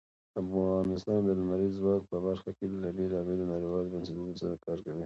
[0.41, 4.99] افغانستان د لمریز ځواک په برخه کې له بېلابېلو نړیوالو بنسټونو سره کار کوي.